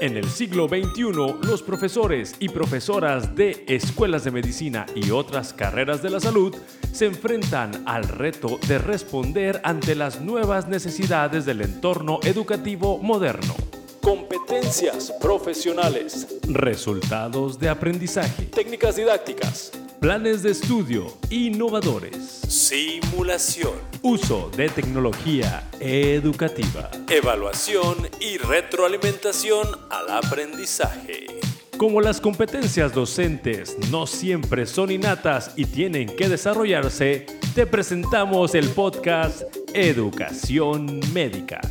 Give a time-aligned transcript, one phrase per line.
[0.00, 1.02] En el siglo XXI,
[1.46, 6.54] los profesores y profesoras de escuelas de medicina y otras carreras de la salud
[6.92, 13.54] se enfrentan al reto de responder ante las nuevas necesidades del entorno educativo moderno.
[14.02, 19.72] Competencias profesionales, resultados de aprendizaje, técnicas didácticas,
[20.04, 31.40] planes de estudio innovadores, simulación, uso de tecnología educativa, evaluación y retroalimentación al aprendizaje.
[31.78, 37.24] Como las competencias docentes no siempre son innatas y tienen que desarrollarse,
[37.54, 41.62] te presentamos el podcast Educación Médica.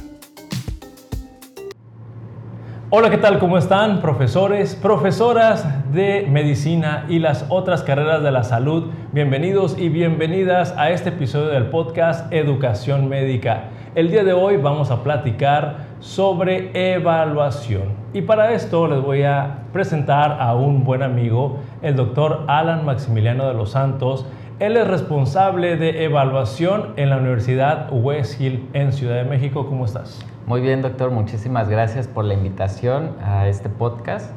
[2.95, 3.39] Hola, ¿qué tal?
[3.39, 8.91] ¿Cómo están profesores, profesoras de medicina y las otras carreras de la salud?
[9.11, 13.63] Bienvenidos y bienvenidas a este episodio del podcast Educación Médica.
[13.95, 17.95] El día de hoy vamos a platicar sobre evaluación.
[18.13, 23.47] Y para esto les voy a presentar a un buen amigo, el doctor Alan Maximiliano
[23.47, 24.28] de los Santos.
[24.64, 29.66] Él es responsable de evaluación en la Universidad West Hill en Ciudad de México.
[29.67, 30.25] ¿Cómo estás?
[30.45, 31.11] Muy bien, doctor.
[31.11, 34.34] Muchísimas gracias por la invitación a este podcast.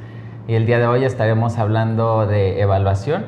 [0.49, 3.25] Y el día de hoy estaremos hablando de evaluación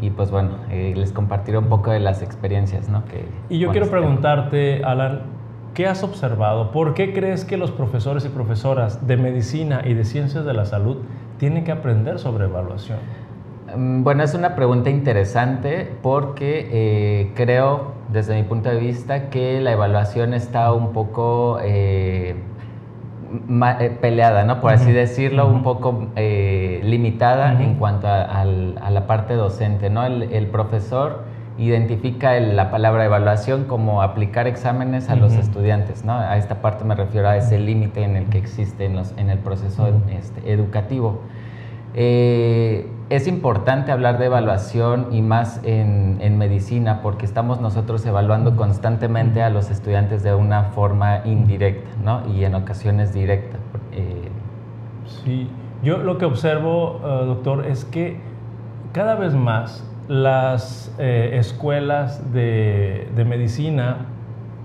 [0.00, 3.04] y pues bueno, eh, les compartiré un poco de las experiencias ¿no?
[3.04, 3.26] que...
[3.50, 5.24] Y yo quiero este preguntarte, Alan,
[5.74, 6.72] ¿qué has observado?
[6.72, 10.64] ¿Por qué crees que los profesores y profesoras de medicina y de ciencias de la
[10.64, 10.96] salud
[11.36, 13.00] tienen que aprender sobre evaluación?
[13.76, 19.60] Mm, Bueno, es una pregunta interesante porque eh, creo, desde mi punto de vista, que
[19.60, 22.34] la evaluación está un poco eh,
[23.80, 24.60] eh, peleada, ¿no?
[24.60, 30.04] Por así decirlo, un poco eh, limitada en cuanto a, la parte docente, ¿no?
[30.04, 31.24] El, el profesor
[31.58, 36.12] identifica el- la palabra evaluación como aplicar exámenes a los estudiantes, ¿no?
[36.12, 39.28] A esta parte me refiero a ese límite en el que existe en, los- en
[39.28, 41.20] el proceso este, educativo.
[41.94, 49.42] Eh, es importante hablar de evaluación y más en, medicina porque estamos nosotros evaluando constantemente
[49.42, 52.22] a los estudiantes de una forma indirecta ¿no?
[52.32, 53.56] y en ocasiones directa.
[53.92, 54.28] Eh,
[55.24, 55.48] Sí,
[55.82, 58.18] yo lo que observo, eh, doctor, es que
[58.92, 64.06] cada vez más las eh, escuelas de, medicina,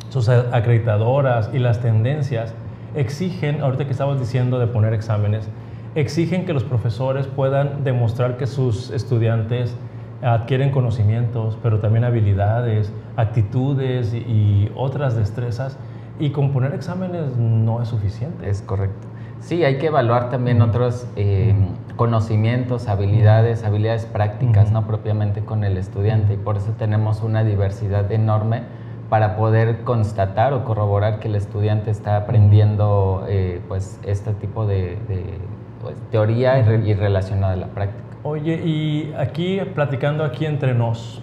[0.10, 2.54] sus acreditadoras y las tendencias
[2.96, 5.50] exigen, ahorita que estabas diciendo de poner exámenes,
[5.96, 9.76] exigen que los profesores puedan demostrar que sus estudiantes
[10.22, 15.78] adquieren conocimientos, pero también habilidades, actitudes y, otras destrezas,
[16.20, 18.50] y con poner exámenes no es suficiente.
[18.50, 19.08] es correcto.
[19.40, 21.54] Sí, hay que evaluar también otros eh,
[21.98, 28.10] conocimientos, habilidades, habilidades prácticas, no propiamente con el estudiante y por eso tenemos una diversidad
[28.12, 28.64] enorme
[29.10, 34.98] para poder constatar o corroborar que el estudiante está aprendiendo eh, pues este tipo de,
[35.08, 35.38] de,
[35.84, 38.02] pues, teoría y, re- y relacionada a la práctica.
[38.24, 41.22] Oye, y aquí platicando aquí entre nos,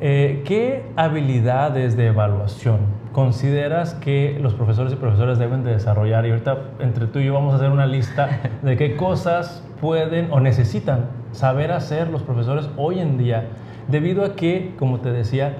[0.00, 2.80] eh, ¿qué habilidades de evaluación
[3.12, 6.26] consideras que los profesores y profesoras deben de desarrollar?
[6.26, 10.32] Y ahorita entre tú y yo vamos a hacer una lista de qué cosas pueden
[10.32, 13.44] o necesitan saber hacer los profesores hoy en día,
[13.86, 15.54] debido a que, como te decía,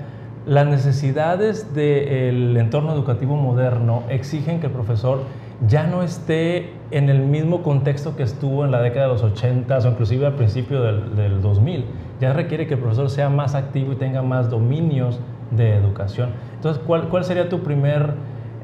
[0.46, 5.20] las necesidades del entorno educativo moderno exigen que el profesor
[5.66, 9.78] ya no esté en el mismo contexto que estuvo en la década de los 80
[9.78, 11.84] o inclusive al principio del, del 2000.
[12.20, 15.20] Ya requiere que el profesor sea más activo y tenga más dominios
[15.50, 16.30] de educación.
[16.54, 18.14] Entonces, ¿cuál, cuál sería tu primer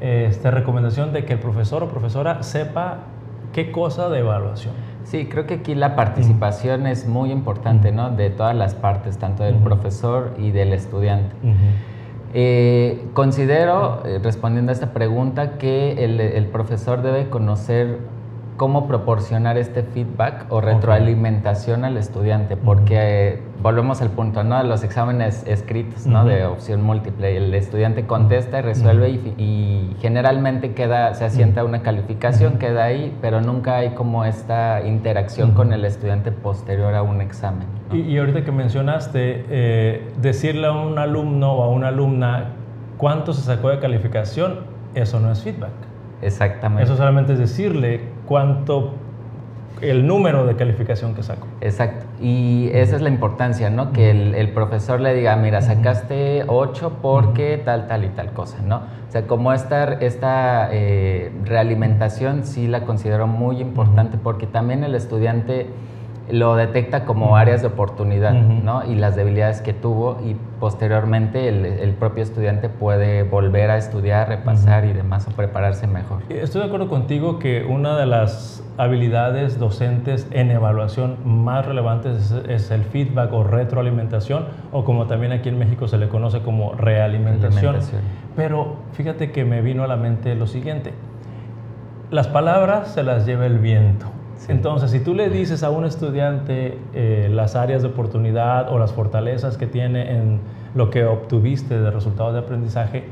[0.01, 2.99] este, recomendación de que el profesor o profesora sepa
[3.53, 4.73] qué cosa de evaluación?
[5.03, 8.11] Sí, creo que aquí la participación es muy importante, ¿no?
[8.11, 11.35] De todas las partes, tanto del profesor y del estudiante.
[12.33, 17.99] Eh, considero, eh, respondiendo a esta pregunta, que el, el profesor debe conocer
[18.57, 22.95] cómo proporcionar este feedback o retroalimentación al estudiante, porque
[23.33, 24.61] eh, volvemos al punto, ¿no?
[24.63, 26.19] Los exámenes escritos, ¿no?
[26.19, 26.29] Ujú.
[26.29, 27.35] De opción múltiple.
[27.37, 32.83] El estudiante contesta y resuelve y, fi- y generalmente queda, se asienta una calificación, queda
[32.83, 37.65] ahí, pero nunca hay como esta interacción con el estudiante posterior a un examen.
[37.89, 37.95] ¿no?
[37.95, 42.49] Y, y ahorita que mencionaste, eh, decirle a un alumno o a una alumna
[42.97, 44.59] cuánto se sacó de calificación,
[44.93, 45.71] eso no es feedback.
[46.21, 46.83] Exactamente.
[46.83, 48.01] Eso solamente es decirle
[48.31, 48.93] cuánto,
[49.81, 51.47] el número de calificación que sacó.
[51.59, 52.05] Exacto.
[52.21, 53.91] Y esa es la importancia, ¿no?
[53.91, 58.61] Que el, el profesor le diga, mira, sacaste 8 porque tal, tal y tal cosa,
[58.61, 58.77] ¿no?
[58.77, 64.95] O sea, como esta, esta eh, realimentación sí la considero muy importante porque también el
[64.95, 65.67] estudiante
[66.31, 68.85] lo detecta como áreas de oportunidad, ¿no?
[68.85, 74.85] Y las debilidades que tuvo y posteriormente el, propio estudiante puede volver a estudiar, repasar
[74.85, 76.21] y demás o prepararse mejor.
[76.29, 82.71] Estoy de acuerdo contigo que una de las habilidades docentes en evaluación más relevantes es,
[82.71, 87.75] el feedback o retroalimentación o como también aquí en México se le conoce como realimentación.
[88.35, 90.93] Pero fíjate que me vino a la mente lo siguiente.
[92.09, 94.07] Las palabras se las lleva el viento.
[94.47, 98.93] Entonces, si tú le dices a un estudiante eh, las áreas de oportunidad o las
[98.93, 100.39] fortalezas que tiene en
[100.75, 103.03] lo que obtuviste de resultados de aprendizaje,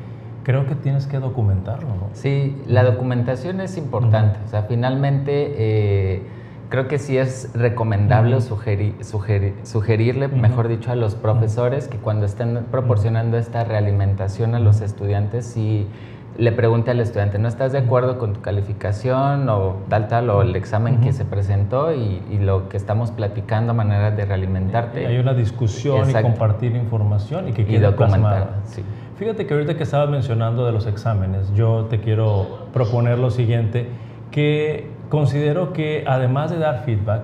[0.44, 2.10] creo que tienes que documentarlo, ¿no?
[2.14, 4.40] Sí, la documentación es importante.
[4.46, 6.24] O sea, finalmente eh,
[6.70, 13.38] creo que sí es recomendable sugerirle, mejor dicho, a los profesores que cuando estén proporcionando
[13.38, 15.88] esta realimentación a los estudiantes, sí
[16.40, 20.42] le pregunte al estudiante, ¿no estás de acuerdo con tu calificación o tal, tal, o
[20.42, 25.06] el examen que se presentó y, lo que estamos platicando, manera de realimentarte?
[25.06, 28.62] Hay una discusión y compartir información y que quede documentar.
[28.64, 28.84] Sí.
[29.18, 33.90] Fíjate que ahorita que estabas mencionando de los exámenes, yo te quiero proponer lo siguiente,
[34.32, 37.24] que considero que además de dar feedback,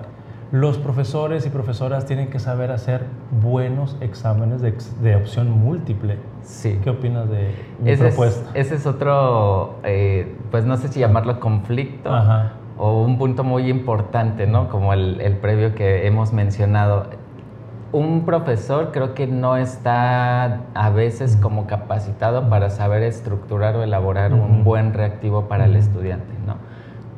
[0.52, 3.04] los profesores y profesoras tienen que saber hacer
[3.42, 6.18] buenos exámenes de, opción múltiple.
[6.42, 6.78] Sí.
[6.82, 8.50] ¿Qué opinas de mi propuesta?
[8.54, 12.10] ese es otro, eh, pues no sé si llamarlo conflicto
[12.78, 14.68] o un punto muy importante, ¿no?
[14.68, 17.06] Como el, previo que hemos mencionado.
[17.92, 24.34] Un profesor creo que no está a veces como capacitado para saber estructurar o elaborar
[24.34, 26.56] un buen reactivo para el estudiante, ¿no?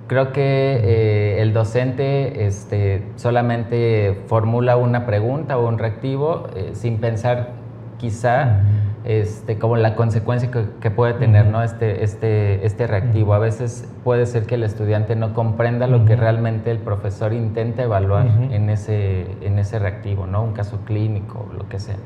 [0.08, 6.96] Creo que eh, el docente este, solamente formula una pregunta o un reactivo eh, sin
[6.96, 7.50] pensar
[7.99, 8.62] quizá
[9.05, 10.50] este, como la consecuencia
[10.81, 11.62] que, puede tener ¿no?
[11.62, 13.34] este, este, este reactivo.
[13.34, 17.82] A veces puede ser que el estudiante no comprenda lo que realmente el profesor intenta
[17.82, 20.43] evaluar en, ese, en ese reactivo, ¿no?
[20.43, 21.96] un caso clínico, lo que sea.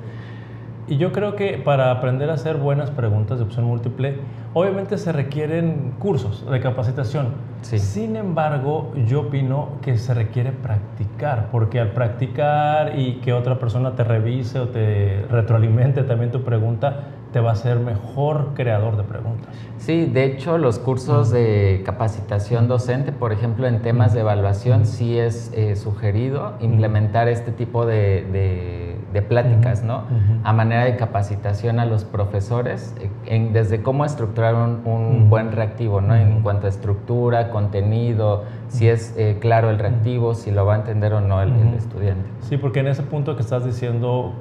[0.88, 4.16] Y yo creo que para aprender a hacer buenas preguntas de opción múltiple,
[4.52, 7.28] obviamente se requieren cursos de capacitación.
[7.62, 13.94] Sin embargo, yo opino que se requiere practicar, porque al practicar y que otra persona
[13.94, 19.04] te revise o te retroalimente también tu pregunta, te va a ser mejor creador de
[19.04, 19.54] preguntas.
[19.78, 25.18] Sí, de hecho los cursos de capacitación docente, por ejemplo, en temas de evaluación, sí
[25.18, 30.04] es eh, sugerido implementar este tipo de, de, pláticas, ¿no?
[30.44, 36.00] A manera de capacitación a los profesores, eh, en, desde cómo estructurar un, buen reactivo,
[36.00, 36.14] ¿no?
[36.14, 40.78] En cuanto a estructura, contenido, si es eh, claro el reactivo, si lo va a
[40.78, 42.30] entender o no el, estudiante.
[42.40, 44.32] Sí, porque en ese punto que estás diciendo,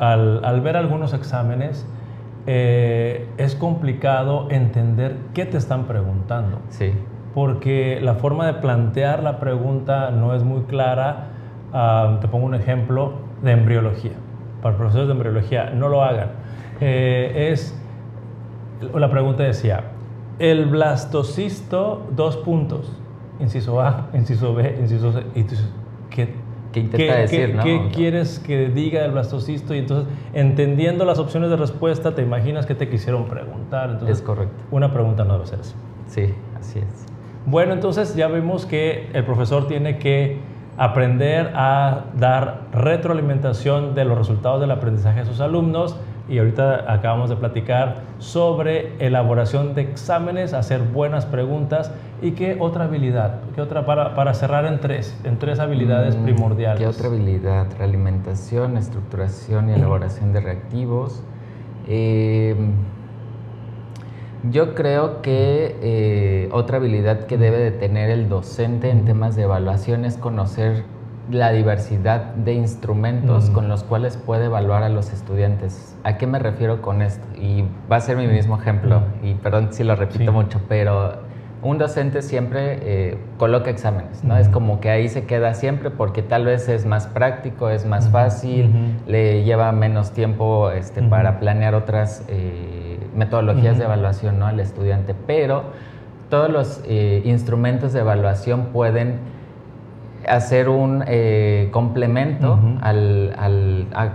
[0.00, 1.86] al, al ver algunos exámenes,
[2.48, 6.58] eh, es complicado entender qué te están preguntando.
[6.68, 6.92] Sí.
[7.34, 11.26] Porque la forma de plantear la pregunta no es muy clara.
[11.72, 14.12] Ah, te pongo un ejemplo de embriología.
[14.62, 16.30] Para profesores de embriología, no lo hagan.
[16.80, 17.78] Eh, es,
[18.94, 19.92] la pregunta decía,
[20.38, 22.92] el blastocisto, dos puntos,
[23.40, 25.22] inciso A, inciso B, inciso C,
[26.10, 26.46] ¿qué
[26.76, 29.74] ¿Qué intenta decir, ¿Qué quieres que diga el blastocisto?
[29.74, 33.88] Y entonces, entendiendo las opciones de respuesta, te imaginas que te quisieron preguntar.
[33.92, 34.54] Entonces, es correcto.
[34.70, 35.74] Una pregunta no debe ser eso.
[36.06, 37.06] Sí, así es.
[37.46, 40.38] Bueno, entonces ya vemos que el profesor tiene que
[40.78, 45.96] aprender a dar retroalimentación de los resultados del aprendizaje de sus alumnos
[46.28, 52.84] y ahorita acabamos de platicar sobre elaboración de exámenes, hacer buenas preguntas y qué otra
[52.84, 56.80] habilidad, qué otra para, para cerrar en tres, en tres habilidades mm, primordiales.
[56.80, 57.66] ¿Qué otra habilidad?
[57.78, 61.22] Realimentación, estructuración y elaboración de reactivos.
[61.86, 62.72] Em,
[64.50, 69.42] yo creo que eh, otra habilidad que debe de tener el docente en temas de
[69.42, 70.84] evaluación es conocer
[71.30, 75.96] la diversidad de instrumentos con los cuales puede evaluar a los estudiantes.
[76.04, 77.26] ¿A qué me refiero con esto?
[77.36, 81.25] Y va a ser mi mismo ejemplo, y perdón si lo repito mucho, pero
[81.66, 84.36] un docente siempre eh, coloca exámenes, ¿no?
[84.36, 88.08] Es como que ahí se queda siempre porque tal vez es más práctico, es más
[88.08, 94.46] fácil, le lleva menos tiempo este, para planear otras eh, metodologías de evaluación ¿no?
[94.46, 95.64] al estudiante, pero
[96.30, 99.18] todos los eh, instrumentos de evaluación pueden
[100.28, 102.58] hacer un eh, complemento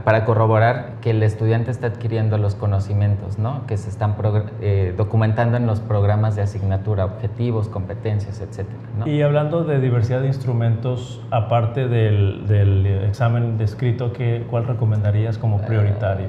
[0.04, 3.66] para corroborar que el estudiante está adquiriendo los conocimientos ¿no?
[3.68, 4.16] que se están
[4.62, 8.68] eh, documentando en los programas de asignatura, objetivos, competencias, etc.
[9.06, 14.14] Y hablando de diversidad de instrumentos, aparte del, examen descrito,
[14.50, 16.28] ¿cuál recomendarías como prioritario?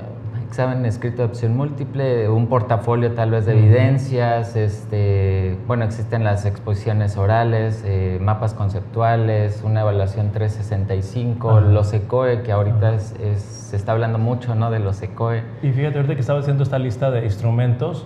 [0.53, 6.45] Examen escrito de opción múltiple, un portafolio tal vez de evidencias, este, bueno, existen las
[6.45, 14.19] exposiciones orales, eh, mapas conceptuales, una evaluación 365, los ECOE, que ahorita se está hablando
[14.19, 14.71] mucho ¿no?
[14.71, 15.43] de los ECOE.
[15.63, 18.05] Y fíjate, ahorita que estaba haciendo esta lista de instrumentos,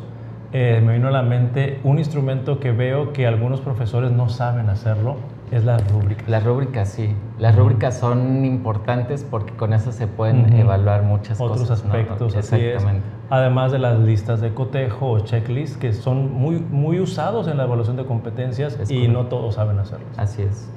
[0.52, 4.68] eh, me vino a la mente un instrumento que veo que algunos profesores no saben
[4.68, 5.16] hacerlo,
[5.50, 6.24] es la rúbrica.
[6.26, 7.14] Las rúbricas, sí.
[7.38, 11.80] Las rúbricas son importantes porque con eso se pueden evaluar muchas Otros cosas.
[11.80, 12.84] Otros aspectos, así es.
[13.30, 17.64] Además de las listas de cotejo o checklists que son muy, muy usados en la
[17.64, 20.08] evaluación de competencias y no todos saben hacerlos.
[20.16, 20.70] Así es.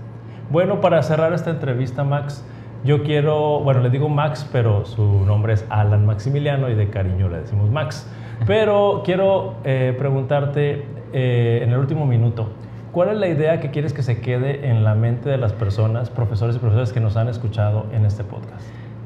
[0.49, 2.43] Bueno, para cerrar esta entrevista, Max,
[2.83, 7.29] yo quiero, bueno, le digo Max, pero su nombre es Alan Maximiliano y de cariño
[7.29, 8.09] le decimos Max.
[8.47, 12.47] Pero quiero eh, preguntarte eh, en el último minuto,
[12.91, 16.09] ¿Cuál es la idea que quieres que se quede en la mente de las personas,
[16.09, 18.65] profesores y profesoras que nos han escuchado en este podcast?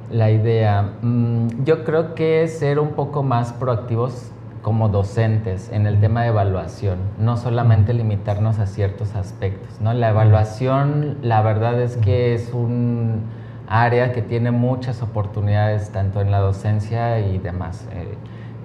[0.10, 5.86] La idea, mm, yo creo que es ser un poco más proactivos como docentes en
[5.86, 9.82] el tema de evaluación, no solamente limitarnos a ciertos aspectos.
[9.82, 9.94] ¿no?
[9.94, 13.24] La evaluación, la verdad es que es un
[13.68, 17.86] área que tiene muchas oportunidades tanto en la docencia y demás.
[17.92, 18.16] Eh,